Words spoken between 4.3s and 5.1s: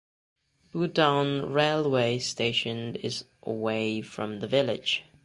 the village.